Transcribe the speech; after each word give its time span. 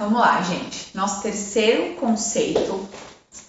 Vamos 0.00 0.18
lá, 0.18 0.40
gente. 0.40 0.96
Nosso 0.96 1.20
terceiro 1.20 1.94
conceito 1.96 2.88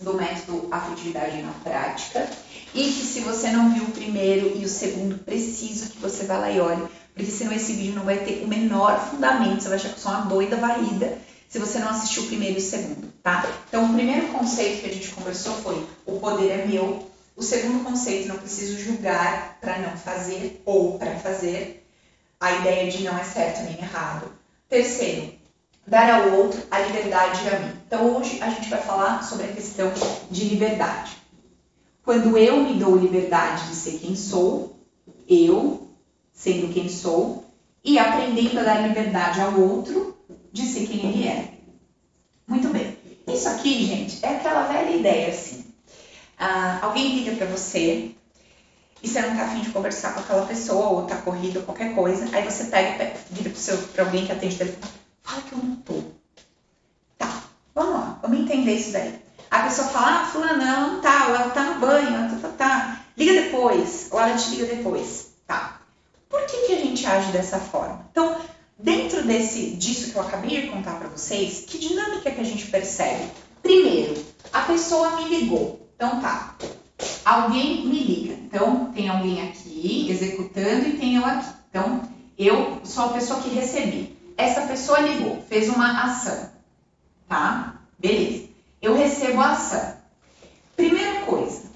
do 0.02 0.16
método 0.16 0.68
afetividade 0.70 1.42
na 1.42 1.54
prática. 1.64 2.30
E 2.76 2.84
que 2.84 3.06
se 3.06 3.22
você 3.22 3.52
não 3.52 3.74
viu 3.74 3.86
o 3.86 3.92
primeiro 3.92 4.58
e 4.58 4.66
o 4.66 4.68
segundo, 4.68 5.18
preciso 5.20 5.90
que 5.92 6.00
você 6.00 6.26
vá 6.26 6.40
lá 6.40 6.52
e 6.52 6.60
olhe, 6.60 6.86
porque 7.16 7.32
senão 7.32 7.54
esse 7.54 7.72
vídeo 7.72 7.96
não 7.96 8.04
vai 8.04 8.18
ter 8.18 8.44
o 8.44 8.50
menor 8.50 9.00
fundamento, 9.00 9.62
você 9.62 9.70
vai 9.70 9.78
achar 9.78 9.90
que 9.92 9.96
eu 9.96 10.02
sou 10.02 10.12
uma 10.12 10.26
doida 10.26 10.58
varrida 10.58 11.18
se 11.48 11.58
você 11.58 11.80
não 11.80 11.88
assistiu 11.88 12.24
o 12.24 12.28
primeiro 12.28 12.56
e 12.56 12.62
o 12.62 12.62
segundo, 12.62 13.08
tá? 13.24 13.50
Então, 13.70 13.86
o 13.86 13.94
primeiro 13.94 14.28
conceito 14.28 14.82
que 14.82 14.90
a 14.90 14.94
gente 14.94 15.08
conversou 15.08 15.54
foi 15.56 15.88
o 16.06 16.20
poder 16.20 16.50
é 16.50 16.66
meu. 16.66 17.10
O 17.34 17.42
segundo 17.42 17.82
conceito, 17.86 18.28
não 18.28 18.36
preciso 18.36 18.78
julgar 18.78 19.58
para 19.62 19.80
não 19.80 19.96
fazer 19.96 20.62
ou 20.66 21.00
para 21.00 21.16
fazer. 21.16 21.88
A 22.42 22.52
ideia 22.52 22.92
de 22.92 23.04
não 23.04 23.18
é 23.18 23.24
certo 23.24 23.64
nem 23.64 23.78
errado. 23.80 24.30
Terceiro, 24.68 25.41
dar 25.86 26.22
ao 26.22 26.34
outro 26.40 26.62
a 26.70 26.80
liberdade 26.80 27.48
a 27.50 27.60
mim. 27.60 27.74
Então, 27.88 28.16
hoje 28.16 28.42
a 28.42 28.50
gente 28.50 28.70
vai 28.70 28.82
falar 28.82 29.24
sobre 29.24 29.46
a 29.46 29.54
questão 29.54 29.92
de 30.30 30.46
liberdade. 30.46 31.18
Quando 32.04 32.38
eu 32.38 32.64
me 32.64 32.74
dou 32.76 32.96
liberdade 32.96 33.68
de 33.70 33.76
ser 33.76 34.00
quem 34.00 34.16
sou, 34.16 34.76
eu 35.28 35.88
sendo 36.34 36.74
quem 36.74 36.90
sou, 36.90 37.46
e 37.84 37.98
aprendendo 37.98 38.60
a 38.60 38.64
dar 38.64 38.88
liberdade 38.88 39.42
ao 39.42 39.60
outro 39.60 40.18
de 40.52 40.64
ser 40.64 40.88
quem 40.88 41.06
ele 41.06 41.28
é. 41.28 41.54
Muito 42.48 42.70
bem. 42.70 42.98
Isso 43.28 43.48
aqui, 43.48 43.86
gente, 43.86 44.24
é 44.24 44.36
aquela 44.36 44.64
velha 44.64 44.96
ideia 44.96 45.30
assim. 45.30 45.66
Ah, 46.38 46.80
alguém 46.82 47.20
liga 47.20 47.36
para 47.36 47.46
você 47.46 48.12
e 49.02 49.08
você 49.08 49.22
não 49.22 49.36
tá 49.36 49.44
afim 49.44 49.62
de 49.62 49.70
conversar 49.70 50.14
com 50.14 50.20
aquela 50.20 50.46
pessoa, 50.46 50.90
ou 50.90 51.06
tá 51.08 51.18
corrido, 51.18 51.58
ou 51.58 51.64
qualquer 51.64 51.96
coisa, 51.96 52.28
aí 52.36 52.44
você 52.44 52.66
pega 52.66 53.14
e 53.32 53.34
vira 53.34 53.52
para 53.94 54.04
alguém 54.04 54.26
que 54.26 54.32
atende 54.32 54.58
telefone, 54.58 54.92
fala 55.24 55.42
que 55.42 55.54
eu 55.54 55.60
não 55.60 55.76
tô. 55.78 56.02
Tá, 57.18 57.44
vamos 57.74 57.94
lá, 57.94 58.20
vamos 58.22 58.40
entender 58.40 58.76
isso 58.76 58.92
daí. 58.92 59.20
A 59.50 59.64
pessoa 59.64 59.88
fala, 59.90 60.22
ah, 60.22 60.26
fulana, 60.26 60.64
ela 60.64 60.88
não 60.88 61.02
tá, 61.02 61.26
ela 61.28 61.50
tá 61.50 61.64
no 61.64 61.80
banho, 61.80 62.30
tá, 62.30 62.38
tá, 62.42 62.50
tá. 62.58 63.06
Liga 63.18 63.34
depois, 63.34 64.08
ou 64.12 64.20
ela 64.20 64.38
te 64.38 64.50
liga 64.52 64.76
depois. 64.76 65.34
Tá. 65.46 65.82
Por 66.30 66.46
que, 66.46 66.68
que 66.68 66.74
a 66.74 66.80
gente 66.80 67.06
age 67.06 67.32
dessa 67.32 67.60
forma? 67.60 68.06
Então, 68.12 68.40
dentro 68.80 69.24
desse, 69.24 69.72
disso 69.72 70.12
que 70.12 70.18
eu 70.18 70.22
acabei 70.22 70.62
de 70.62 70.68
contar 70.68 70.96
para 70.96 71.10
vocês, 71.10 71.66
que 71.68 71.78
dinâmica 71.78 72.32
que 72.32 72.40
a 72.40 72.46
gente 72.46 72.68
percebe? 72.68 73.30
Primeiro, 73.62 74.26
a 74.54 74.62
pessoa 74.62 75.18
me 75.18 75.26
ligou. 75.26 75.88
Então 75.96 76.22
tá, 76.22 76.56
alguém 77.24 77.86
me 77.86 78.04
liga. 78.04 78.34
Então, 78.34 78.92
tem 78.94 79.10
alguém 79.10 79.48
aqui 79.48 80.08
executando 80.10 80.88
e 80.88 80.98
tem 80.98 81.16
eu 81.16 81.26
aqui. 81.26 81.50
Então, 81.70 82.02
eu 82.38 82.82
sou 82.84 83.06
a 83.06 83.10
pessoa 83.10 83.42
que 83.42 83.50
recebi. 83.50 84.18
Essa 84.42 84.62
pessoa 84.62 85.00
ligou, 85.02 85.40
fez 85.48 85.70
uma 85.70 86.04
ação, 86.04 86.50
tá? 87.28 87.76
Beleza. 88.00 88.50
Eu 88.82 88.98
recebo 88.98 89.40
a 89.40 89.52
ação. 89.52 89.98
Primeira 90.76 91.22
coisa, 91.28 91.70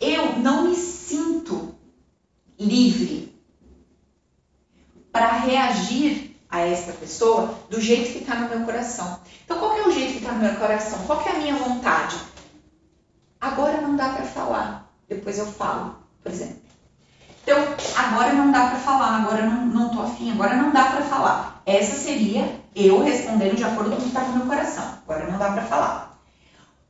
eu 0.00 0.38
não 0.38 0.68
me 0.68 0.76
sinto 0.76 1.74
livre 2.56 3.36
para 5.10 5.32
reagir 5.32 6.36
a 6.48 6.60
esta 6.60 6.92
pessoa 6.92 7.58
do 7.68 7.80
jeito 7.80 8.12
que 8.12 8.18
está 8.18 8.36
no 8.36 8.48
meu 8.48 8.64
coração. 8.64 9.18
Então, 9.44 9.58
qual 9.58 9.76
é 9.76 9.88
o 9.88 9.90
jeito 9.90 10.12
que 10.12 10.18
está 10.18 10.30
no 10.30 10.44
meu 10.44 10.54
coração? 10.54 11.04
Qual 11.04 11.20
é 11.26 11.30
a 11.30 11.38
minha 11.38 11.56
vontade? 11.56 12.16
Agora 13.40 13.80
não 13.80 13.96
dá 13.96 14.10
para 14.10 14.24
falar, 14.26 14.88
depois 15.08 15.38
eu 15.38 15.46
falo, 15.46 15.96
por 16.22 16.30
exemplo. 16.30 16.62
Então, 17.42 17.58
agora 17.96 18.32
não 18.32 18.52
dá 18.52 18.68
para 18.68 18.78
falar, 18.78 19.16
agora 19.16 19.44
não, 19.44 19.66
não 19.66 19.88
tô 19.88 20.02
afim, 20.02 20.30
agora 20.30 20.54
não 20.54 20.70
dá 20.70 20.84
para 20.84 21.02
falar. 21.02 21.51
Essa 21.64 21.96
seria 21.96 22.60
eu 22.74 23.02
respondendo 23.02 23.56
de 23.56 23.64
acordo 23.64 23.90
com 23.90 23.96
o 23.96 24.00
que 24.00 24.08
está 24.08 24.22
no 24.22 24.38
meu 24.38 24.46
coração. 24.46 24.98
Agora 25.06 25.30
não 25.30 25.38
dá 25.38 25.52
para 25.52 25.62
falar. 25.62 26.22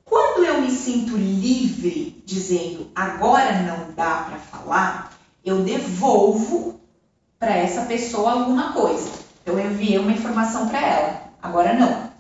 Quando 0.04 0.44
eu 0.44 0.60
me 0.60 0.70
sinto 0.70 1.16
livre 1.16 2.22
dizendo 2.24 2.90
agora 2.94 3.62
não 3.62 3.92
dá 3.94 4.26
para 4.28 4.38
falar, 4.38 5.12
eu 5.44 5.62
devolvo 5.62 6.80
para 7.38 7.56
essa 7.56 7.82
pessoa 7.82 8.32
alguma 8.32 8.72
coisa. 8.72 9.11
Eu 9.44 9.58
enviei 9.58 9.98
uma 9.98 10.12
informação 10.12 10.68
para 10.68 10.80
ela, 10.80 11.22
agora 11.42 11.74
não. 11.74 12.12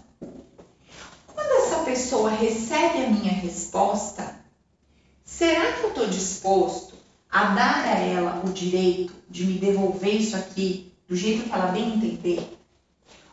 Quando 1.26 1.64
essa 1.64 1.84
pessoa 1.84 2.30
recebe 2.30 3.04
a 3.04 3.10
minha 3.10 3.32
resposta, 3.32 4.36
será 5.24 5.72
que 5.72 5.84
eu 5.84 5.88
estou 5.90 6.06
disposto 6.08 6.94
a 7.30 7.44
dar 7.54 7.84
a 7.84 7.98
ela 7.98 8.42
o 8.44 8.50
direito 8.50 9.14
de 9.30 9.46
me 9.46 9.58
devolver 9.58 10.16
isso 10.16 10.36
aqui 10.36 10.91
do 11.08 11.16
jeito 11.16 11.44
que 11.44 11.52
ela 11.52 11.66
bem 11.66 11.94
entender? 11.94 12.58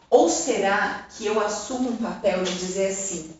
Ou 0.09 0.27
será 0.27 1.05
que 1.15 1.25
eu 1.25 1.39
assumo 1.39 1.89
um 1.89 1.97
papel 1.97 2.43
de 2.43 2.57
dizer 2.57 2.87
assim: 2.87 3.31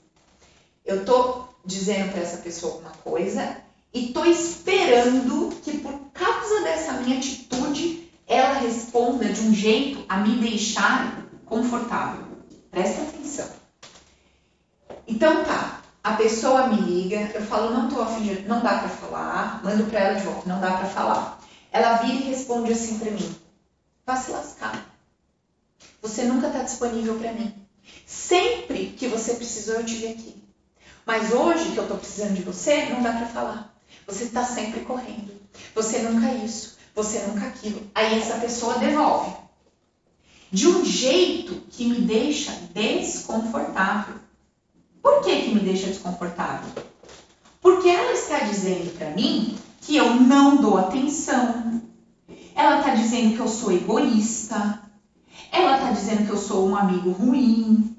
eu 0.85 1.03
tô 1.03 1.45
dizendo 1.65 2.11
para 2.11 2.21
essa 2.21 2.37
pessoa 2.37 2.73
alguma 2.73 2.91
coisa 3.03 3.57
e 3.93 4.07
tô 4.09 4.23
esperando 4.25 5.55
que 5.63 5.79
por 5.79 5.99
causa 6.13 6.61
dessa 6.61 6.93
minha 6.93 7.17
atitude 7.17 8.09
ela 8.27 8.59
responda 8.59 9.25
de 9.25 9.41
um 9.41 9.53
jeito 9.53 10.05
a 10.07 10.17
me 10.17 10.37
deixar 10.37 11.25
confortável. 11.45 12.23
Presta 12.69 13.01
atenção. 13.01 13.47
Então 15.07 15.43
tá, 15.43 15.81
a 16.03 16.13
pessoa 16.13 16.67
me 16.67 16.81
liga, 16.81 17.31
eu 17.33 17.41
falo, 17.41 17.73
não 17.73 17.89
tô 17.89 18.01
afim 18.01 18.21
de, 18.21 18.41
não 18.43 18.61
dá 18.61 18.77
para 18.77 18.89
falar, 18.89 19.61
mando 19.63 19.85
para 19.85 19.99
ela 19.99 20.19
de 20.19 20.25
volta, 20.25 20.47
não 20.47 20.61
dá 20.61 20.71
para 20.77 20.85
falar. 20.85 21.39
Ela 21.71 21.97
vira 21.97 22.13
e 22.13 22.29
responde 22.29 22.71
assim 22.71 22.99
para 22.99 23.11
mim: 23.11 23.35
vá 24.09 24.15
se 24.15 24.31
lascar. 24.31 24.89
Você 26.01 26.23
nunca 26.23 26.49
tá 26.49 26.63
disponível 26.63 27.19
para 27.19 27.31
mim. 27.31 27.53
Sempre 28.07 28.87
que 28.97 29.07
você 29.07 29.35
precisou, 29.35 29.75
eu 29.75 29.85
tive 29.85 30.07
aqui. 30.07 30.43
Mas 31.05 31.31
hoje 31.31 31.71
que 31.71 31.77
eu 31.77 31.83
estou 31.83 31.97
precisando 31.97 32.33
de 32.33 32.41
você, 32.41 32.87
não 32.87 33.03
dá 33.03 33.13
para 33.13 33.27
falar. 33.27 33.75
Você 34.07 34.23
está 34.23 34.43
sempre 34.43 34.81
correndo. 34.81 35.31
Você 35.75 35.99
nunca 35.99 36.33
isso, 36.33 36.77
você 36.95 37.19
nunca 37.27 37.45
aquilo. 37.45 37.87
Aí 37.93 38.19
essa 38.19 38.39
pessoa 38.39 38.79
devolve. 38.79 39.35
De 40.51 40.67
um 40.67 40.83
jeito 40.83 41.61
que 41.69 41.85
me 41.85 42.01
deixa 42.01 42.51
desconfortável. 42.73 44.15
Por 45.03 45.21
que, 45.21 45.43
que 45.43 45.53
me 45.53 45.59
deixa 45.59 45.87
desconfortável? 45.87 46.83
Porque 47.61 47.87
ela 47.87 48.13
está 48.13 48.39
dizendo 48.39 48.97
para 48.97 49.11
mim 49.11 49.55
que 49.81 49.95
eu 49.95 50.15
não 50.15 50.57
dou 50.57 50.77
atenção. 50.79 51.68
Ela 52.59 52.79
está 52.79 52.93
dizendo 52.93 53.35
que 53.35 53.39
eu 53.39 53.47
sou 53.47 53.71
egoísta. 53.71 54.81
Ela 55.51 55.77
está 55.77 55.91
dizendo 55.91 56.25
que 56.25 56.31
eu 56.31 56.37
sou 56.37 56.67
um 56.67 56.75
amigo 56.75 57.11
ruim 57.11 57.95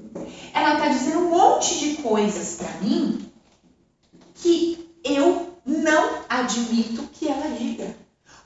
ela 0.53 0.75
está 0.75 0.89
dizendo 0.89 1.21
um 1.21 1.31
monte 1.31 1.79
de 1.79 2.03
coisas 2.03 2.57
para 2.57 2.73
mim 2.81 3.31
que 4.35 4.91
eu 5.05 5.55
não 5.65 6.23
admito 6.29 7.09
que 7.13 7.29
ela 7.29 7.49
diga. 7.57 7.97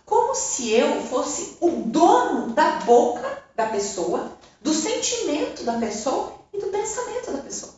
Como 0.05 0.35
se 0.35 0.71
eu 0.71 1.03
fosse 1.03 1.57
o 1.61 1.71
dono 1.87 2.53
da 2.53 2.79
boca 2.81 3.43
da 3.57 3.67
pessoa, 3.67 4.37
do 4.61 4.75
sentimento 4.75 5.65
da 5.65 5.79
pessoa 5.79 6.35
e 6.53 6.59
do 6.59 6.67
pensamento 6.67 7.33
da 7.33 7.39
pessoa. 7.39 7.75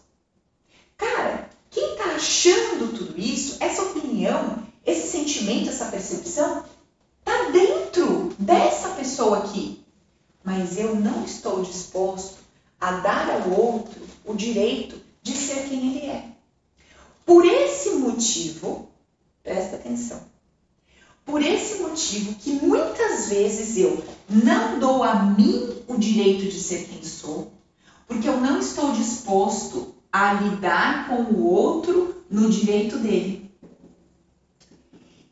Cara, 0.97 1.49
quem 1.71 1.93
está 1.93 2.05
achando 2.07 2.97
tudo 2.97 3.19
isso, 3.21 3.57
essa 3.61 3.83
opinião, 3.83 4.63
esse 4.85 5.09
sentimento, 5.09 5.69
essa 5.69 5.87
percepção, 5.87 6.65
dessa 8.47 8.91
pessoa 8.91 9.39
aqui. 9.39 9.84
Mas 10.45 10.79
eu 10.79 10.95
não 10.95 11.25
estou 11.25 11.62
disposto 11.62 12.39
a 12.81 12.93
dar 12.93 13.29
ao 13.29 13.51
outro 13.51 14.01
o 14.25 14.34
direito 14.34 14.97
de 15.21 15.33
ser 15.33 15.69
quem 15.69 15.97
ele 15.97 16.07
é. 16.07 16.29
Por 17.25 17.45
esse 17.45 17.91
motivo, 17.91 18.89
presta 19.43 19.75
atenção. 19.75 20.21
Por 21.25 21.43
esse 21.43 21.83
motivo 21.83 22.37
que 22.37 22.53
muitas 22.53 23.29
vezes 23.29 23.77
eu 23.77 24.05
não 24.31 24.78
dou 24.78 25.03
a 25.03 25.25
mim 25.25 25.83
o 25.89 25.99
direito 25.99 26.45
de 26.45 26.61
ser 26.61 26.87
quem 26.87 27.03
sou, 27.03 27.51
porque 28.07 28.28
eu 28.28 28.41
não 28.41 28.61
estou 28.61 28.93
disposto 28.93 29.97
a 30.13 30.34
lidar 30.34 31.09
com 31.09 31.22
o 31.22 31.45
outro 31.45 32.25
no 32.31 32.48
direito 32.48 32.97
dele. 32.98 33.51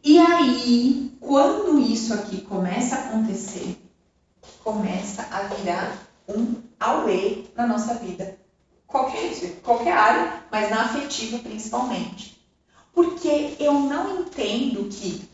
E 0.03 0.19
aí, 0.19 1.14
quando 1.27 1.81
isso 1.81 2.13
aqui 2.13 2.43
começa 2.43 2.97
a 2.97 2.99
acontecer, 3.01 3.79
começa 4.63 5.27
a 5.31 5.43
virar 5.45 6.07
um 6.29 6.57
away 6.79 7.51
na 7.57 7.67
nossa 7.67 7.95
vida. 7.95 8.39
Qualquer, 8.87 9.33
qualquer 9.63 9.97
área, 9.97 10.45
mas 10.53 10.71
na 10.71 10.83
afetiva 10.83 11.39
principalmente. 11.39 12.39
Porque 12.93 13.57
eu 13.59 13.73
não 13.73 14.21
entendo 14.21 14.89
que 14.91 15.27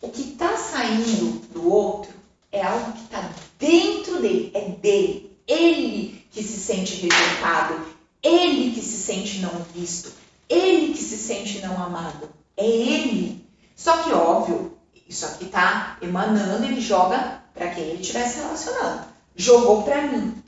o 0.00 0.08
que 0.08 0.32
está 0.32 0.56
saindo 0.56 1.40
do 1.52 1.70
outro 1.70 2.12
é 2.50 2.62
algo 2.62 2.92
que 2.92 3.04
está 3.04 3.30
dentro 3.58 4.20
dele, 4.22 4.50
é 4.54 4.68
dele. 4.70 5.38
Ele 5.46 6.24
que 6.32 6.42
se 6.42 6.58
sente 6.58 6.94
rejeitado, 6.94 7.84
ele 8.22 8.72
que 8.72 8.80
se 8.80 8.96
sente 8.96 9.40
não 9.40 9.52
visto, 9.74 10.10
ele 10.48 10.94
que 10.94 11.02
se 11.02 11.18
sente 11.18 11.60
não 11.60 11.80
amado. 11.80 12.30
É 12.56 12.66
ele. 12.66 13.44
Só 13.76 14.02
que, 14.02 14.12
óbvio, 14.12 14.73
isso 15.08 15.26
aqui 15.26 15.44
está 15.44 15.96
emanando, 16.00 16.64
ele 16.64 16.80
joga 16.80 17.42
para 17.52 17.68
quem 17.70 17.84
ele 17.84 18.00
estiver 18.00 18.26
se 18.26 18.38
relacionando. 18.38 19.06
Jogou 19.36 19.82
para 19.82 20.02
mim. 20.02 20.42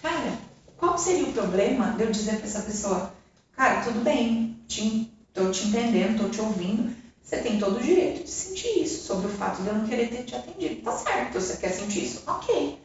Cara, 0.00 0.38
Qual 0.82 0.98
seria 0.98 1.28
o 1.28 1.32
problema 1.32 1.92
de 1.92 2.02
eu 2.02 2.10
dizer 2.10 2.38
para 2.38 2.46
essa 2.46 2.62
pessoa, 2.62 3.14
cara, 3.52 3.82
tudo 3.82 4.00
bem, 4.00 4.58
te, 4.66 5.08
tô 5.32 5.48
te 5.48 5.68
entendendo, 5.68 6.20
tô 6.20 6.28
te 6.28 6.40
ouvindo, 6.40 6.92
você 7.22 7.36
tem 7.36 7.56
todo 7.56 7.76
o 7.76 7.80
direito 7.80 8.24
de 8.24 8.28
sentir 8.28 8.82
isso, 8.82 9.06
sobre 9.06 9.28
o 9.28 9.30
fato 9.30 9.62
de 9.62 9.68
eu 9.68 9.74
não 9.74 9.86
querer 9.86 10.08
ter 10.08 10.24
te 10.24 10.34
atendido. 10.34 10.82
Tá 10.82 10.90
certo, 10.96 11.34
você 11.34 11.56
quer 11.56 11.68
sentir 11.68 12.02
isso? 12.06 12.24
Ok. 12.26 12.80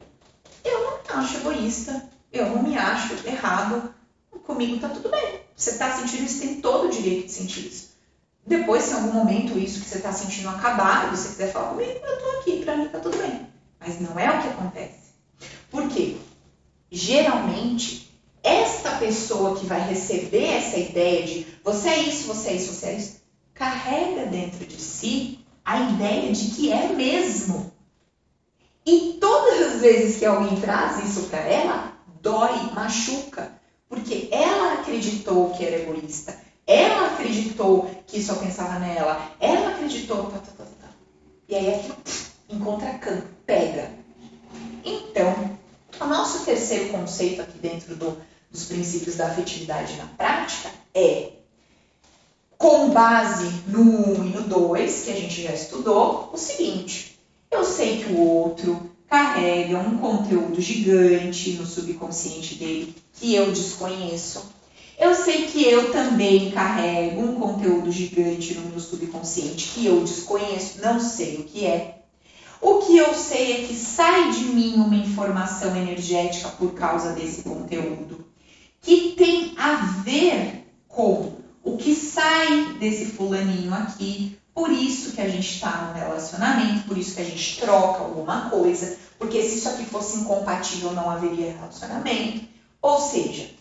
Eu 0.64 0.80
não 0.80 1.20
acho 1.20 1.38
egoísta, 1.38 2.08
eu 2.32 2.46
não 2.52 2.62
me 2.62 2.78
acho 2.78 3.16
errado, 3.28 3.92
comigo 4.44 4.80
tá 4.80 4.90
tudo 4.90 5.10
bem. 5.10 5.42
Você 5.56 5.74
tá 5.80 5.92
sentindo 5.98 6.24
isso, 6.24 6.40
tem 6.40 6.62
todo 6.62 6.86
o 6.86 6.92
direito 6.92 7.26
de 7.26 7.32
sentir 7.32 7.66
isso. 7.66 7.87
Depois, 8.48 8.84
se 8.84 8.92
em 8.92 8.94
algum 8.94 9.12
momento 9.12 9.60
isso 9.60 9.82
que 9.82 9.90
você 9.90 9.98
está 9.98 10.14
sentindo 10.14 10.48
acabar, 10.48 11.08
e 11.08 11.18
você 11.18 11.28
quiser 11.28 11.52
falar 11.52 11.72
comigo, 11.72 11.92
eu 11.92 12.18
tô 12.18 12.30
aqui, 12.40 12.64
para 12.64 12.78
mim 12.78 12.88
tá 12.88 12.98
tudo 13.00 13.18
bem. 13.18 13.46
Mas 13.78 14.00
não 14.00 14.18
é 14.18 14.30
o 14.30 14.42
que 14.42 14.48
acontece. 14.48 15.12
Por 15.70 15.90
quê? 15.90 16.16
Geralmente, 16.90 18.10
esta 18.42 18.92
pessoa 18.92 19.58
que 19.58 19.66
vai 19.66 19.82
receber 19.82 20.46
essa 20.46 20.78
ideia 20.78 21.28
de 21.28 21.46
você 21.62 21.90
é 21.90 22.00
isso, 22.04 22.28
você 22.28 22.52
é 22.52 22.54
isso, 22.54 22.74
você 22.74 22.86
é 22.86 22.94
isso, 22.94 23.22
carrega 23.54 24.26
dentro 24.28 24.66
de 24.66 24.80
si 24.80 25.40
a 25.66 25.82
ideia 25.82 26.32
de 26.32 26.48
que 26.52 26.72
é 26.72 26.88
mesmo. 26.88 27.70
E 28.86 29.18
todas 29.20 29.74
as 29.74 29.82
vezes 29.82 30.18
que 30.18 30.26
alguém 30.26 30.58
traz 30.62 31.04
isso 31.04 31.28
para 31.28 31.40
ela, 31.40 31.92
dói, 32.22 32.72
machuca, 32.74 33.52
porque 33.90 34.30
ela 34.32 34.76
acreditou 34.76 35.50
que 35.50 35.66
era 35.66 35.82
egoísta, 35.82 36.47
ela 36.68 37.14
acreditou 37.14 37.90
que 38.06 38.22
só 38.22 38.36
pensava 38.36 38.78
nela, 38.78 39.32
ela 39.40 39.70
acreditou, 39.70 40.26
tá, 40.26 40.38
tá, 40.40 40.52
tá, 40.58 40.66
tá. 40.66 40.90
E 41.48 41.56
aí 41.56 41.74
aquilo 41.74 41.96
encontra 42.50 42.94
campo, 43.00 43.28
pega. 43.46 43.92
Então, 44.84 45.58
o 46.00 46.06
nosso 46.06 46.46
terceiro 46.46 46.90
conceito 46.90 47.42
aqui 47.42 47.58
dentro 47.58 47.96
do, 47.96 48.18
dos 48.52 48.66
princípios 48.66 49.16
da 49.16 49.28
afetividade 49.28 49.96
na 49.96 50.06
prática 50.06 50.70
é 50.94 51.32
com 52.58 52.90
base 52.90 53.64
no 53.68 54.20
1 54.20 54.26
e 54.26 54.30
no 54.30 54.42
2, 54.42 55.04
que 55.04 55.12
a 55.12 55.16
gente 55.16 55.44
já 55.44 55.54
estudou, 55.54 56.30
o 56.34 56.38
seguinte: 56.38 57.18
eu 57.50 57.64
sei 57.64 58.04
que 58.04 58.12
o 58.12 58.20
outro 58.20 58.92
carrega 59.08 59.80
um 59.80 59.98
conteúdo 59.98 60.60
gigante 60.60 61.52
no 61.54 61.66
subconsciente 61.66 62.56
dele 62.56 62.96
que 63.14 63.34
eu 63.34 63.52
desconheço. 63.52 64.57
Eu 65.00 65.14
sei 65.14 65.46
que 65.46 65.64
eu 65.64 65.92
também 65.92 66.50
carrego 66.50 67.22
um 67.22 67.36
conteúdo 67.36 67.92
gigante 67.92 68.56
no 68.56 68.70
meu 68.70 68.80
subconsciente 68.80 69.70
que 69.76 69.86
eu 69.86 70.02
desconheço, 70.02 70.82
não 70.82 71.00
sei 71.00 71.38
o 71.38 71.44
que 71.44 71.68
é. 71.68 72.00
O 72.60 72.80
que 72.80 72.98
eu 72.98 73.14
sei 73.14 73.52
é 73.52 73.68
que 73.68 73.76
sai 73.76 74.32
de 74.32 74.46
mim 74.46 74.74
uma 74.74 74.96
informação 74.96 75.76
energética 75.76 76.50
por 76.50 76.74
causa 76.74 77.14
desse 77.14 77.44
conteúdo, 77.44 78.26
que 78.82 79.14
tem 79.16 79.54
a 79.56 79.76
ver 80.04 80.68
com 80.88 81.34
o 81.64 81.78
que 81.78 81.94
sai 81.94 82.74
desse 82.80 83.06
fulaninho 83.06 83.72
aqui. 83.76 84.36
Por 84.52 84.72
isso 84.72 85.12
que 85.12 85.22
a 85.22 85.30
gente 85.30 85.54
está 85.54 85.90
no 85.90 85.94
relacionamento, 85.94 86.88
por 86.88 86.98
isso 86.98 87.14
que 87.14 87.22
a 87.22 87.26
gente 87.26 87.60
troca 87.60 88.02
alguma 88.02 88.50
coisa, 88.50 88.98
porque 89.20 89.44
se 89.44 89.60
isso 89.60 89.70
aqui 89.70 89.86
fosse 89.86 90.18
incompatível 90.22 90.94
não 90.94 91.08
haveria 91.08 91.52
relacionamento. 91.54 92.46
Ou 92.82 93.00
seja, 93.00 93.52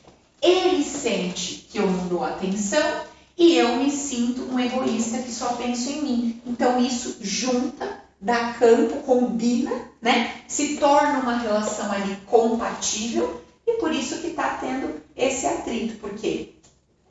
ele 0.51 0.85
sente 0.85 1.67
que 1.71 1.79
eu 1.79 1.87
não 1.87 2.07
dou 2.09 2.25
atenção 2.25 3.03
e 3.37 3.57
eu 3.57 3.77
me 3.77 3.91
sinto 3.91 4.43
um 4.51 4.59
egoísta 4.59 5.19
que 5.19 5.31
só 5.31 5.55
penso 5.55 5.91
em 5.91 6.03
mim. 6.03 6.43
Então 6.47 6.81
isso 6.81 7.17
junta, 7.21 8.01
dá 8.21 8.55
campo, 8.55 9.03
combina, 9.03 9.73
né? 10.01 10.41
Se 10.49 10.77
torna 10.77 11.21
uma 11.21 11.39
relação 11.39 11.91
ali 11.91 12.17
compatível 12.27 13.43
e 13.67 13.75
por 13.75 13.93
isso 13.93 14.19
que 14.19 14.29
está 14.29 14.57
tendo 14.61 14.95
esse 15.17 15.47
atrito, 15.47 15.97
porque 15.97 16.55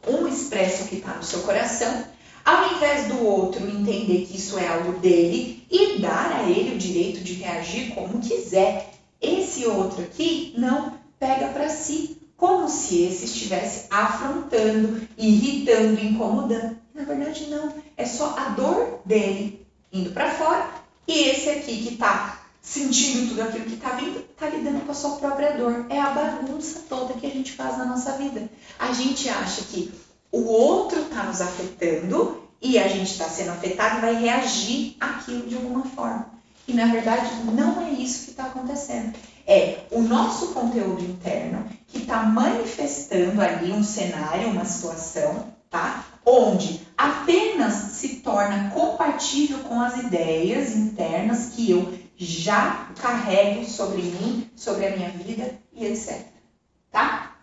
um 0.07 0.27
expressa 0.27 0.83
o 0.83 0.87
que 0.87 0.95
está 0.95 1.15
no 1.15 1.23
seu 1.23 1.41
coração, 1.41 2.05
ao 2.43 2.75
invés 2.75 3.07
do 3.07 3.25
outro 3.25 3.67
entender 3.67 4.25
que 4.25 4.37
isso 4.37 4.57
é 4.57 4.67
algo 4.67 4.99
dele 4.99 5.65
e 5.69 5.99
dar 5.99 6.31
a 6.31 6.49
ele 6.49 6.75
o 6.75 6.77
direito 6.77 7.21
de 7.21 7.33
reagir 7.33 7.93
como 7.93 8.19
quiser. 8.19 8.91
Esse 9.21 9.65
outro 9.65 10.03
aqui 10.03 10.53
não 10.57 10.93
pega 11.19 11.47
para 11.47 11.69
si, 11.69 12.14
como 12.37 12.67
se 12.67 13.03
esse 13.03 13.25
estivesse 13.25 13.87
afrontando, 13.89 15.07
irritando, 15.17 15.99
incomodando. 16.03 16.77
Na 16.93 17.03
verdade, 17.03 17.47
não. 17.49 17.73
É 17.97 18.05
só 18.05 18.35
a 18.37 18.49
dor 18.49 19.01
dele 19.05 19.65
indo 19.91 20.11
para 20.11 20.31
fora 20.31 20.69
e 21.07 21.29
esse 21.29 21.49
aqui 21.49 21.83
que 21.83 21.93
está 21.93 22.41
sentindo 22.61 23.29
tudo 23.29 23.43
aquilo 23.43 23.65
que 23.65 23.75
está 23.75 23.91
vindo, 23.91 24.19
está 24.19 24.49
lidando 24.49 24.81
com 24.81 24.91
a 24.91 24.95
sua 24.95 25.17
própria 25.17 25.55
dor. 25.55 25.85
É 25.89 25.99
a 25.99 26.09
bagunça 26.09 26.83
toda 26.89 27.13
que 27.13 27.27
a 27.27 27.29
gente 27.29 27.51
faz 27.51 27.77
na 27.77 27.85
nossa 27.85 28.13
vida. 28.13 28.49
A 28.79 28.91
gente 28.91 29.29
acha 29.29 29.61
que 29.63 29.93
o 30.31 30.45
outro 30.45 31.01
está 31.01 31.23
nos 31.23 31.41
afetando 31.41 32.43
e 32.61 32.79
a 32.79 32.87
gente 32.87 33.11
está 33.11 33.25
sendo 33.25 33.51
afetado 33.51 33.99
e 33.99 34.01
vai 34.01 34.15
reagir 34.15 34.97
àquilo 34.99 35.47
de 35.47 35.55
alguma 35.55 35.85
forma. 35.85 36.27
E 36.67 36.73
na 36.73 36.87
verdade 36.87 37.29
não 37.53 37.81
é 37.81 37.91
isso 37.91 38.25
que 38.25 38.31
está 38.31 38.45
acontecendo. 38.45 39.13
É 39.47 39.81
o 39.91 40.01
nosso 40.01 40.53
conteúdo 40.53 41.03
interno 41.03 41.69
que 41.87 41.99
está 41.99 42.23
manifestando 42.23 43.41
ali 43.41 43.71
um 43.71 43.83
cenário, 43.83 44.49
uma 44.49 44.65
situação, 44.65 45.53
tá? 45.69 46.05
Onde 46.25 46.81
apenas 46.97 47.73
se 47.93 48.17
torna 48.17 48.71
compatível 48.71 49.59
com 49.59 49.79
as 49.79 49.97
ideias 49.97 50.75
internas 50.75 51.47
que 51.53 51.69
eu 51.69 51.93
já 52.17 52.89
carrego 52.99 53.65
sobre 53.65 54.01
mim, 54.01 54.49
sobre 54.55 54.87
a 54.87 54.95
minha 54.95 55.09
vida 55.09 55.53
e 55.73 55.85
etc. 55.85 56.25
Tá? 56.91 57.35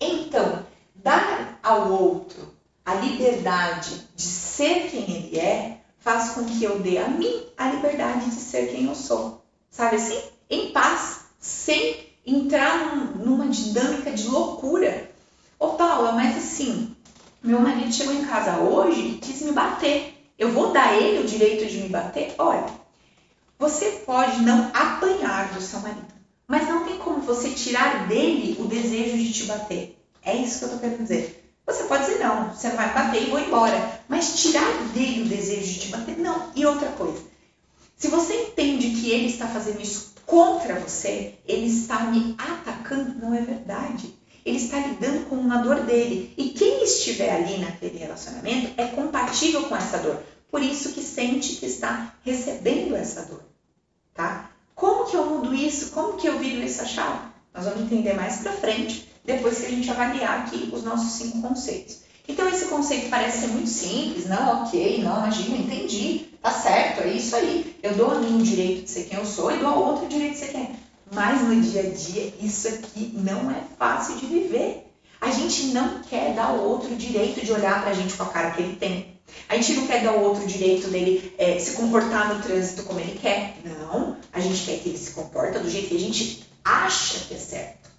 Então, 0.00 0.64
dar 0.94 1.58
ao 1.62 1.92
outro 1.92 2.54
a 2.84 2.94
liberdade 2.94 4.08
de 4.14 4.22
ser 4.22 4.90
quem 4.90 5.10
ele 5.10 5.38
é 5.38 5.80
faz 5.98 6.30
com 6.30 6.44
que 6.44 6.62
eu 6.62 6.80
dê 6.80 6.98
a 6.98 7.08
mim 7.08 7.46
a 7.56 7.68
liberdade 7.68 8.26
de 8.26 8.36
ser 8.36 8.66
quem 8.72 8.86
eu 8.86 8.94
sou. 8.94 9.44
Sabe 9.70 9.96
assim? 9.96 10.20
Em 10.50 10.72
paz, 10.72 11.21
sem 11.42 12.06
entrar 12.24 12.94
num, 12.94 13.24
numa 13.24 13.48
dinâmica 13.48 14.12
de 14.12 14.28
loucura. 14.28 15.10
Ô 15.58 15.70
Paula, 15.70 16.12
mas 16.12 16.36
assim, 16.36 16.94
meu 17.42 17.58
marido 17.58 17.92
chegou 17.92 18.14
em 18.14 18.24
casa 18.24 18.60
hoje 18.60 19.00
e 19.00 19.18
quis 19.18 19.42
me 19.42 19.50
bater. 19.50 20.14
Eu 20.38 20.52
vou 20.52 20.72
dar 20.72 20.94
ele 20.94 21.20
o 21.20 21.26
direito 21.26 21.66
de 21.66 21.78
me 21.78 21.88
bater? 21.88 22.34
Olha, 22.38 22.66
você 23.58 23.86
pode 24.06 24.40
não 24.42 24.70
apanhar 24.72 25.52
do 25.52 25.60
seu 25.60 25.80
marido, 25.80 26.14
mas 26.46 26.68
não 26.68 26.84
tem 26.84 26.96
como 26.98 27.20
você 27.20 27.50
tirar 27.50 28.06
dele 28.06 28.56
o 28.60 28.64
desejo 28.64 29.18
de 29.18 29.32
te 29.32 29.44
bater. 29.44 29.96
É 30.24 30.36
isso 30.36 30.60
que 30.60 30.64
eu 30.64 30.70
tô 30.70 30.78
querendo 30.78 31.02
dizer. 31.02 31.38
Você 31.66 31.84
pode 31.84 32.04
dizer 32.04 32.18
não, 32.18 32.50
você 32.50 32.70
vai 32.70 32.92
bater 32.94 33.22
e 33.22 33.30
vou 33.30 33.38
embora. 33.38 34.00
Mas 34.08 34.40
tirar 34.40 34.70
dele 34.92 35.22
o 35.22 35.28
desejo 35.28 35.72
de 35.72 35.80
te 35.80 35.88
bater, 35.88 36.16
não. 36.18 36.50
E 36.54 36.64
outra 36.64 36.88
coisa, 36.90 37.22
se 37.96 38.08
você 38.08 38.41
que 38.92 39.10
ele 39.10 39.26
está 39.26 39.46
fazendo 39.48 39.80
isso 39.80 40.12
contra 40.26 40.78
você, 40.78 41.34
ele 41.46 41.66
está 41.66 42.00
me 42.04 42.34
atacando, 42.38 43.18
não 43.18 43.34
é 43.34 43.40
verdade. 43.40 44.14
Ele 44.44 44.56
está 44.56 44.78
lidando 44.78 45.26
com 45.26 45.36
uma 45.36 45.58
dor 45.58 45.80
dele. 45.80 46.32
E 46.36 46.50
quem 46.50 46.82
estiver 46.84 47.32
ali 47.32 47.58
naquele 47.58 47.98
relacionamento 47.98 48.72
é 48.76 48.86
compatível 48.86 49.64
com 49.64 49.76
essa 49.76 49.98
dor. 49.98 50.22
Por 50.50 50.62
isso 50.62 50.92
que 50.92 51.00
sente 51.02 51.56
que 51.56 51.66
está 51.66 52.14
recebendo 52.24 52.94
essa 52.96 53.22
dor 53.22 53.52
tá? 54.14 54.50
Como 54.74 55.06
que 55.06 55.16
eu 55.16 55.26
mudo 55.26 55.54
isso? 55.54 55.90
Como 55.90 56.16
que 56.16 56.26
eu 56.26 56.38
viro 56.38 56.62
essa 56.62 56.86
chave? 56.86 57.20
Nós 57.54 57.64
vamos 57.64 57.82
entender 57.82 58.14
mais 58.14 58.36
para 58.36 58.52
frente, 58.52 59.08
depois 59.24 59.58
que 59.58 59.66
a 59.66 59.70
gente 59.70 59.90
avaliar 59.90 60.40
aqui 60.40 60.70
os 60.72 60.82
nossos 60.82 61.12
cinco 61.12 61.42
conceitos. 61.42 62.00
Então, 62.26 62.48
esse 62.48 62.66
conceito 62.66 63.10
parece 63.10 63.40
ser 63.40 63.48
muito 63.48 63.68
simples, 63.68 64.28
não, 64.28 64.62
ok, 64.62 65.02
não, 65.02 65.18
imagina, 65.18 65.58
entendi, 65.58 66.28
tá 66.42 66.50
certo, 66.50 67.02
é 67.02 67.08
isso 67.08 67.36
aí. 67.36 67.76
Eu 67.82 67.94
dou 67.94 68.10
a 68.10 68.18
mim 68.18 68.40
o 68.40 68.42
direito 68.42 68.84
de 68.84 68.90
ser 68.90 69.04
quem 69.04 69.18
eu 69.18 69.24
sou 69.24 69.50
e 69.50 69.58
dou 69.58 69.68
ao 69.68 69.82
outro 69.82 70.06
o 70.06 70.08
direito 70.08 70.32
de 70.32 70.38
ser 70.38 70.48
quem 70.48 70.62
é. 70.62 70.70
Mas 71.14 71.42
no 71.42 71.60
dia 71.60 71.82
a 71.82 71.90
dia, 71.90 72.34
isso 72.40 72.68
aqui 72.68 73.12
não 73.14 73.50
é 73.50 73.62
fácil 73.78 74.16
de 74.16 74.26
viver. 74.26 74.86
A 75.20 75.30
gente 75.30 75.66
não 75.66 76.00
quer 76.00 76.34
dar 76.34 76.46
ao 76.46 76.58
outro 76.58 76.92
o 76.92 76.96
direito 76.96 77.44
de 77.44 77.52
olhar 77.52 77.82
pra 77.82 77.94
gente 77.94 78.14
com 78.14 78.24
a 78.24 78.26
cara 78.26 78.50
que 78.50 78.62
ele 78.62 78.76
tem. 78.76 79.12
A 79.48 79.54
gente 79.56 79.74
não 79.74 79.86
quer 79.86 80.02
dar 80.02 80.10
ao 80.10 80.20
outro 80.20 80.46
direito 80.46 80.88
dele 80.88 81.32
é, 81.38 81.58
se 81.58 81.72
comportar 81.72 82.34
no 82.34 82.42
trânsito 82.42 82.82
como 82.82 82.98
ele 82.98 83.18
quer. 83.18 83.56
Não. 83.64 84.16
A 84.32 84.40
gente 84.40 84.64
quer 84.64 84.78
que 84.80 84.88
ele 84.88 84.98
se 84.98 85.12
comporte 85.12 85.58
do 85.58 85.70
jeito 85.70 85.88
que 85.88 85.96
a 85.96 86.00
gente 86.00 86.44
acha 86.64 87.20
que 87.20 87.34
é 87.34 87.38
certo. 87.38 87.90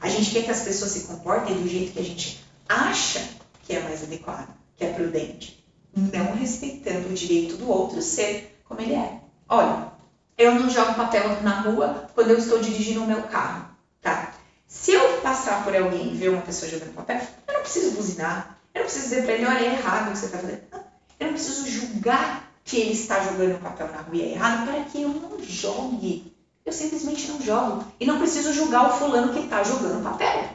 A 0.00 0.08
gente 0.08 0.30
quer 0.30 0.44
que 0.44 0.50
as 0.50 0.62
pessoas 0.62 0.92
se 0.92 1.00
comportem 1.00 1.54
do 1.54 1.68
jeito 1.68 1.92
que 1.92 1.98
a 1.98 2.04
gente 2.04 2.40
acha 2.68 3.22
que 3.64 3.74
é 3.74 3.80
mais 3.80 4.02
adequado, 4.02 4.48
que 4.76 4.84
é 4.84 4.92
prudente. 4.92 5.59
Não 5.94 6.34
respeitando 6.34 7.08
o 7.08 7.14
direito 7.14 7.56
do 7.56 7.68
outro 7.68 8.00
ser 8.00 8.60
como 8.64 8.80
ele 8.80 8.94
é. 8.94 9.20
Olha, 9.48 9.92
eu 10.38 10.54
não 10.54 10.70
jogo 10.70 10.94
papel 10.94 11.42
na 11.42 11.60
rua 11.60 12.08
quando 12.14 12.30
eu 12.30 12.38
estou 12.38 12.60
dirigindo 12.60 13.02
o 13.02 13.06
meu 13.06 13.22
carro, 13.24 13.66
tá? 14.00 14.32
Se 14.66 14.92
eu 14.92 15.18
passar 15.20 15.64
por 15.64 15.74
alguém 15.74 16.12
e 16.12 16.16
ver 16.16 16.30
uma 16.30 16.42
pessoa 16.42 16.70
jogando 16.70 16.94
papel, 16.94 17.20
eu 17.48 17.54
não 17.54 17.60
preciso 17.62 17.90
buzinar. 17.90 18.56
Eu 18.72 18.82
não 18.82 18.86
preciso 18.86 19.08
dizer 19.08 19.24
para 19.24 19.32
ele, 19.34 19.46
olha, 19.46 19.58
é 19.58 19.74
errado 19.74 20.08
o 20.08 20.12
que 20.12 20.18
você 20.18 20.26
está 20.26 20.38
fazendo. 20.38 20.62
Não, 20.70 20.78
eu 21.18 21.26
não 21.26 21.34
preciso 21.34 21.68
julgar 21.68 22.52
que 22.64 22.76
ele 22.80 22.92
está 22.92 23.20
jogando 23.20 23.60
papel 23.60 23.88
na 23.88 24.02
rua 24.02 24.16
e 24.16 24.22
é 24.22 24.32
errado 24.32 24.64
para 24.64 24.84
que 24.84 25.02
eu 25.02 25.08
não 25.08 25.42
jogue. 25.42 26.32
Eu 26.64 26.72
simplesmente 26.72 27.26
não 27.26 27.42
jogo. 27.42 27.84
E 27.98 28.06
não 28.06 28.18
preciso 28.18 28.52
julgar 28.52 28.88
o 28.88 28.92
fulano 28.96 29.32
que 29.32 29.40
está 29.40 29.64
jogando 29.64 30.04
papel. 30.04 30.48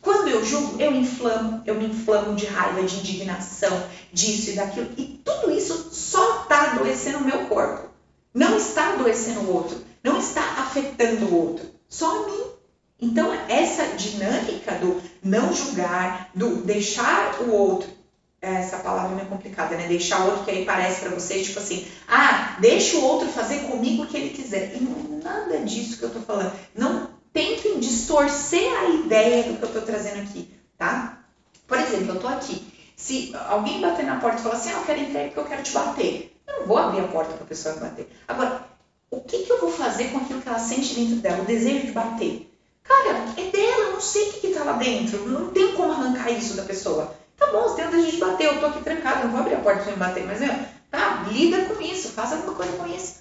Quando 0.00 0.28
eu 0.28 0.44
julgo, 0.44 0.80
eu 0.80 0.94
inflamo, 0.94 1.62
eu 1.66 1.74
me 1.74 1.86
inflamo 1.86 2.34
de 2.36 2.46
raiva, 2.46 2.82
de 2.82 2.96
indignação, 2.96 3.84
disso 4.12 4.50
e 4.50 4.54
daquilo. 4.54 4.90
E 4.96 5.20
tudo 5.24 5.50
isso 5.50 5.88
só 5.92 6.42
está 6.42 6.72
adoecendo 6.72 7.18
o 7.18 7.24
meu 7.24 7.46
corpo. 7.46 7.88
Não 8.32 8.56
está 8.56 8.94
adoecendo 8.94 9.40
o 9.40 9.54
outro. 9.54 9.82
Não 10.02 10.18
está 10.18 10.42
afetando 10.58 11.26
o 11.26 11.34
outro. 11.34 11.66
Só 11.88 12.24
a 12.24 12.26
mim. 12.26 12.44
Então, 13.00 13.32
essa 13.48 13.96
dinâmica 13.96 14.72
do 14.74 15.00
não 15.22 15.52
julgar, 15.52 16.30
do 16.34 16.56
deixar 16.62 17.40
o 17.42 17.50
outro, 17.50 17.88
essa 18.40 18.78
palavra 18.78 19.12
é 19.12 19.16
meio 19.16 19.28
complicada, 19.28 19.76
né? 19.76 19.86
Deixar 19.88 20.20
o 20.20 20.26
outro 20.30 20.44
que 20.44 20.50
aí 20.50 20.64
parece 20.64 21.00
para 21.00 21.10
vocês, 21.10 21.46
tipo 21.46 21.58
assim, 21.58 21.86
ah, 22.06 22.56
deixa 22.60 22.96
o 22.96 23.04
outro 23.04 23.28
fazer 23.28 23.68
comigo 23.68 24.02
o 24.02 24.06
que 24.06 24.16
ele 24.16 24.30
quiser. 24.30 24.76
E 24.76 24.80
não 24.80 24.92
é 24.92 25.24
nada 25.24 25.58
disso 25.64 25.98
que 25.98 26.04
eu 26.04 26.10
tô 26.10 26.20
falando. 26.20 26.52
Não 26.74 27.17
tentem 27.38 27.78
distorcer 27.78 28.68
a 28.80 28.88
ideia 28.88 29.44
do 29.44 29.58
que 29.58 29.62
eu 29.62 29.72
tô 29.72 29.80
trazendo 29.82 30.22
aqui, 30.22 30.52
tá? 30.76 31.20
Por 31.68 31.78
exemplo, 31.78 32.16
eu 32.16 32.20
tô 32.20 32.26
aqui. 32.26 32.66
Se 32.96 33.32
alguém 33.48 33.80
bater 33.80 34.04
na 34.04 34.18
porta 34.18 34.40
e 34.40 34.42
falar 34.42 34.56
assim, 34.56 34.70
ah, 34.70 34.78
eu 34.78 34.82
quero 34.82 35.00
entrar 35.00 35.24
porque 35.26 35.38
eu 35.38 35.44
quero 35.44 35.62
te 35.62 35.70
bater. 35.70 36.36
Eu 36.48 36.60
não 36.60 36.66
vou 36.66 36.78
abrir 36.78 37.00
a 37.00 37.06
porta 37.06 37.34
para 37.34 37.44
a 37.44 37.46
pessoa 37.46 37.76
bater. 37.76 38.08
Agora, 38.26 38.66
o 39.08 39.20
que, 39.20 39.44
que 39.44 39.52
eu 39.52 39.60
vou 39.60 39.70
fazer 39.70 40.10
com 40.10 40.18
aquilo 40.18 40.42
que 40.42 40.48
ela 40.48 40.58
sente 40.58 40.96
dentro 40.96 41.16
dela, 41.16 41.42
o 41.42 41.44
desejo 41.44 41.86
de 41.86 41.92
bater? 41.92 42.52
Cara, 42.82 43.24
é 43.36 43.50
dela, 43.52 43.84
eu 43.84 43.92
não 43.92 44.00
sei 44.00 44.30
o 44.30 44.32
que, 44.32 44.46
está 44.48 44.64
lá 44.64 44.72
dentro. 44.72 45.28
Não 45.28 45.52
tem 45.52 45.74
como 45.74 45.92
arrancar 45.92 46.32
isso 46.32 46.54
da 46.54 46.64
pessoa. 46.64 47.14
Tá 47.36 47.46
bom, 47.52 47.62
você 47.62 47.76
tem 47.76 47.86
o 47.86 47.90
desejo 47.92 48.10
de 48.10 48.18
bater, 48.18 48.46
eu 48.48 48.58
tô 48.58 48.66
aqui 48.66 48.82
trancado, 48.82 49.26
não 49.26 49.30
vou 49.30 49.40
abrir 49.40 49.54
a 49.54 49.60
porta 49.60 49.84
para 49.84 49.92
me 49.92 49.98
bater, 49.98 50.26
mas 50.26 50.42
eu, 50.42 50.52
tá, 50.90 51.24
lida 51.30 51.66
com 51.66 51.80
isso, 51.80 52.08
faça 52.08 52.34
alguma 52.34 52.54
coisa 52.54 52.72
com 52.72 52.86
isso. 52.88 53.18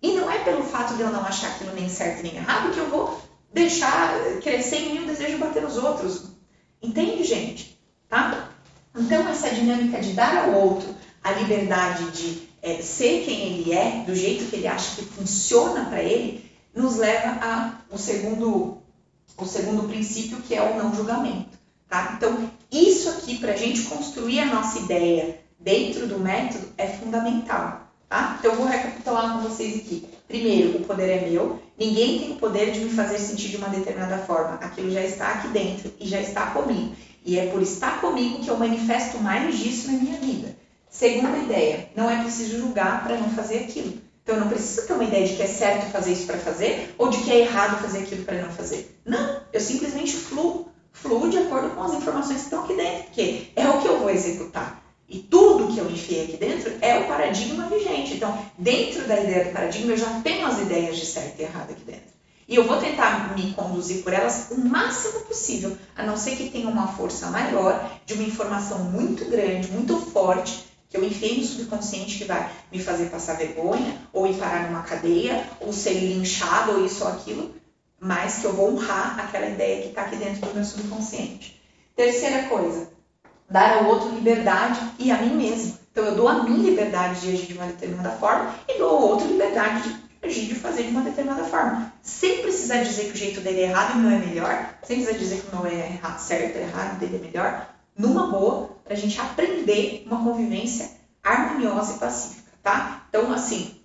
E 0.00 0.12
não 0.12 0.30
é 0.30 0.38
pelo 0.44 0.62
fato 0.62 0.94
de 0.94 1.00
eu 1.00 1.10
não 1.10 1.26
achar 1.26 1.48
aquilo 1.48 1.72
nem 1.74 1.88
certo 1.88 2.22
nem 2.22 2.36
errado 2.36 2.72
que 2.72 2.78
eu 2.78 2.88
vou 2.88 3.25
deixar 3.52 4.18
crescer 4.42 4.76
em 4.76 4.94
mim 4.94 5.04
o 5.04 5.06
desejo 5.06 5.32
de 5.32 5.38
bater 5.38 5.62
nos 5.62 5.76
outros. 5.76 6.24
Entende, 6.82 7.24
gente? 7.24 7.78
Tá? 8.08 8.50
Então, 8.94 9.28
essa 9.28 9.50
dinâmica 9.50 10.00
de 10.00 10.12
dar 10.12 10.44
ao 10.44 10.54
outro 10.54 10.94
a 11.22 11.32
liberdade 11.32 12.10
de 12.12 12.48
é, 12.62 12.80
ser 12.80 13.24
quem 13.24 13.40
ele 13.40 13.72
é, 13.72 14.04
do 14.04 14.14
jeito 14.14 14.48
que 14.50 14.56
ele 14.56 14.66
acha 14.66 14.96
que 14.96 15.04
funciona 15.04 15.84
para 15.86 16.02
ele, 16.02 16.50
nos 16.74 16.96
leva 16.96 17.38
a 17.40 17.72
o 17.90 17.98
segundo 17.98 18.78
o 19.38 19.44
segundo 19.44 19.88
princípio 19.88 20.38
que 20.38 20.54
é 20.54 20.62
o 20.62 20.76
não 20.76 20.94
julgamento, 20.94 21.58
tá? 21.88 22.14
Então 22.16 22.50
isso 22.70 23.08
aqui 23.10 23.38
para 23.38 23.52
a 23.52 23.56
gente 23.56 23.82
construir 23.82 24.40
a 24.40 24.46
nossa 24.46 24.78
ideia 24.78 25.40
dentro 25.58 26.06
do 26.06 26.18
método 26.18 26.68
é 26.78 26.86
fundamental, 26.86 27.90
tá? 28.08 28.36
Então 28.38 28.52
eu 28.52 28.56
vou 28.56 28.66
recapitular 28.66 29.34
com 29.34 29.48
vocês 29.48 29.76
aqui. 29.76 30.08
Primeiro, 30.28 30.78
o 30.78 30.84
poder 30.84 31.08
é 31.08 31.28
meu. 31.28 31.60
Ninguém 31.78 32.18
tem 32.18 32.32
o 32.32 32.36
poder 32.36 32.72
de 32.72 32.80
me 32.80 32.90
fazer 32.90 33.18
sentir 33.18 33.48
de 33.48 33.56
uma 33.56 33.68
determinada 33.68 34.18
forma. 34.18 34.54
Aquilo 34.54 34.90
já 34.90 35.02
está 35.02 35.28
aqui 35.28 35.48
dentro 35.48 35.92
e 36.00 36.06
já 36.06 36.20
está 36.20 36.46
comigo. 36.50 36.94
E 37.24 37.38
é 37.38 37.46
por 37.46 37.62
estar 37.62 38.00
comigo 38.00 38.40
que 38.40 38.48
eu 38.48 38.56
manifesto 38.56 39.18
mais 39.18 39.56
disso 39.58 39.90
na 39.90 39.98
minha 39.98 40.18
vida. 40.18 40.56
Segunda 40.90 41.36
ideia, 41.38 41.90
não 41.94 42.10
é 42.10 42.22
preciso 42.22 42.58
julgar 42.58 43.04
para 43.04 43.18
não 43.18 43.30
fazer 43.30 43.58
aquilo. 43.58 43.94
Então 44.22 44.36
eu 44.36 44.40
não 44.40 44.48
preciso 44.48 44.86
ter 44.86 44.92
uma 44.94 45.04
ideia 45.04 45.26
de 45.26 45.36
que 45.36 45.42
é 45.42 45.46
certo 45.46 45.92
fazer 45.92 46.12
isso 46.12 46.26
para 46.26 46.38
fazer 46.38 46.94
ou 46.98 47.08
de 47.08 47.18
que 47.18 47.30
é 47.30 47.40
errado 47.40 47.80
fazer 47.80 47.98
aquilo 47.98 48.24
para 48.24 48.42
não 48.42 48.50
fazer. 48.50 48.98
Não, 49.04 49.40
eu 49.52 49.60
simplesmente 49.60 50.12
fluo, 50.16 50.68
fluo 50.92 51.30
de 51.30 51.38
acordo 51.38 51.70
com 51.70 51.82
as 51.82 51.94
informações 51.94 52.38
que 52.38 52.44
estão 52.44 52.64
aqui 52.64 52.74
dentro, 52.74 53.04
porque 53.04 53.48
é 53.54 53.68
o 53.68 53.80
que 53.80 53.86
eu 53.86 53.98
vou 54.00 54.10
executar. 54.10 54.85
E 55.08 55.18
tudo 55.18 55.72
que 55.72 55.78
eu 55.78 55.88
enfiei 55.90 56.24
aqui 56.24 56.36
dentro 56.36 56.72
é 56.80 56.98
o 56.98 57.06
paradigma 57.06 57.68
vigente. 57.68 58.14
Então, 58.14 58.36
dentro 58.58 59.06
da 59.06 59.20
ideia 59.20 59.44
do 59.44 59.52
paradigma, 59.52 59.92
eu 59.92 59.96
já 59.96 60.20
tenho 60.20 60.46
as 60.46 60.60
ideias 60.60 60.96
de 60.96 61.06
certo 61.06 61.38
e 61.38 61.42
errado 61.42 61.70
aqui 61.70 61.84
dentro. 61.84 62.16
E 62.48 62.54
eu 62.54 62.64
vou 62.64 62.78
tentar 62.78 63.36
me 63.36 63.52
conduzir 63.54 64.02
por 64.02 64.12
elas 64.12 64.48
o 64.52 64.60
máximo 64.60 65.20
possível, 65.20 65.76
a 65.96 66.04
não 66.04 66.16
ser 66.16 66.36
que 66.36 66.50
tenha 66.50 66.68
uma 66.68 66.86
força 66.86 67.26
maior 67.28 67.98
de 68.04 68.14
uma 68.14 68.22
informação 68.22 68.78
muito 68.84 69.24
grande, 69.24 69.70
muito 69.72 69.96
forte, 69.96 70.64
que 70.88 70.96
eu 70.96 71.04
enfiei 71.04 71.38
no 71.38 71.44
subconsciente 71.44 72.18
que 72.18 72.24
vai 72.24 72.48
me 72.70 72.80
fazer 72.80 73.06
passar 73.06 73.36
vergonha, 73.36 74.00
ou 74.12 74.28
ir 74.28 74.34
parar 74.34 74.70
numa 74.70 74.82
cadeia, 74.82 75.44
ou 75.60 75.72
ser 75.72 75.94
linchado, 75.94 76.72
ou 76.72 76.86
isso 76.86 77.02
ou 77.02 77.10
aquilo, 77.10 77.54
mas 77.98 78.38
que 78.38 78.44
eu 78.44 78.52
vou 78.52 78.72
honrar 78.72 79.18
aquela 79.18 79.48
ideia 79.48 79.82
que 79.82 79.88
está 79.88 80.02
aqui 80.02 80.16
dentro 80.16 80.46
do 80.46 80.54
meu 80.54 80.64
subconsciente. 80.64 81.60
Terceira 81.96 82.48
coisa, 82.48 82.90
dar 83.48 83.78
ao 83.78 83.86
outro 83.86 84.10
liberdade 84.10 84.80
e 84.98 85.10
a 85.10 85.18
mim 85.18 85.34
mesmo. 85.36 85.78
Então 85.90 86.04
eu 86.04 86.14
dou 86.14 86.28
a 86.28 86.42
minha 86.42 86.70
liberdade 86.70 87.20
de 87.20 87.32
agir 87.32 87.46
de 87.46 87.54
uma 87.54 87.66
determinada 87.66 88.10
forma 88.10 88.54
e 88.68 88.78
dou 88.78 88.90
ao 88.90 89.02
outro 89.02 89.28
liberdade 89.28 89.88
de 89.88 90.06
agir 90.26 90.46
de 90.46 90.54
fazer 90.54 90.82
de 90.84 90.90
uma 90.90 91.02
determinada 91.02 91.44
forma. 91.44 91.92
Sem 92.02 92.42
precisar 92.42 92.82
dizer 92.82 93.04
que 93.04 93.12
o 93.12 93.16
jeito 93.16 93.40
dele 93.40 93.60
é 93.60 93.70
errado 93.70 93.94
e 93.94 93.98
o 93.98 94.02
meu 94.02 94.10
é 94.10 94.18
melhor, 94.18 94.74
sem 94.82 94.96
precisar 94.96 95.18
dizer 95.18 95.40
que 95.40 95.56
o 95.56 95.60
meu 95.60 95.66
é 95.70 95.86
errado, 95.86 96.18
certo, 96.18 96.56
errado, 96.56 96.98
dele 96.98 97.16
é 97.16 97.26
melhor, 97.26 97.66
numa 97.96 98.26
boa, 98.26 98.70
para 98.84 98.94
a 98.94 98.96
gente 98.96 99.18
aprender 99.20 100.04
uma 100.06 100.22
convivência 100.22 100.90
harmoniosa 101.24 101.94
e 101.94 101.98
pacífica, 101.98 102.52
tá? 102.62 103.06
Então, 103.08 103.32
assim, 103.32 103.80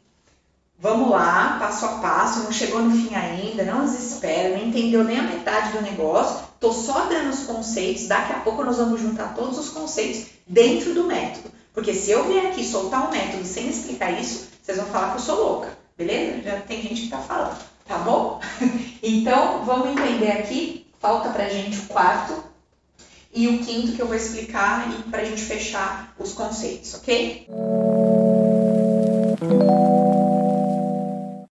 vamos 0.78 1.10
lá, 1.10 1.58
passo 1.60 1.86
a 1.86 2.00
passo, 2.00 2.44
não 2.44 2.52
chegou 2.52 2.82
no 2.82 2.92
fim 2.92 3.16
ainda, 3.16 3.64
não 3.64 3.86
desespera, 3.86 4.58
não 4.58 4.66
entendeu 4.66 5.04
nem 5.04 5.20
a 5.20 5.24
metade 5.24 5.72
do 5.72 5.82
negócio, 5.82 6.51
tô 6.62 6.72
só 6.72 7.08
dando 7.08 7.32
os 7.32 7.40
conceitos, 7.40 8.08
daqui 8.08 8.32
a 8.32 8.40
pouco 8.40 8.64
nós 8.64 8.78
vamos 8.78 9.02
juntar 9.02 9.34
todos 9.34 9.58
os 9.58 9.70
conceitos 9.70 10.28
dentro 10.46 10.94
do 10.94 11.06
método. 11.06 11.52
Porque 11.74 11.94
se 11.94 12.12
eu 12.12 12.28
vier 12.28 12.46
aqui 12.46 12.64
soltar 12.64 13.08
um 13.08 13.12
método 13.12 13.44
sem 13.44 13.68
explicar 13.68 14.12
isso, 14.22 14.48
vocês 14.62 14.78
vão 14.78 14.86
falar 14.86 15.10
que 15.10 15.18
eu 15.18 15.22
sou 15.22 15.44
louca, 15.44 15.78
beleza? 15.98 16.44
Já 16.44 16.60
tem 16.62 16.82
gente 16.84 17.02
que 17.02 17.10
tá 17.10 17.18
falando, 17.18 17.58
tá 17.86 17.98
bom? 17.98 18.40
então, 19.02 19.66
vamos 19.66 19.90
entender 19.90 20.32
aqui, 20.32 20.86
falta 21.00 21.30
pra 21.30 21.50
gente 21.50 21.80
o 21.80 21.88
quarto, 21.88 22.44
e 23.34 23.48
o 23.48 23.60
quinto 23.60 23.94
que 23.94 24.02
eu 24.02 24.08
vou 24.08 24.16
explicar 24.16 24.88
e 24.92 25.10
para 25.10 25.22
a 25.22 25.26
gente 25.26 25.42
fechar 25.42 26.14
os 26.20 26.34
conceitos, 26.34 26.94
ok? 26.94 27.48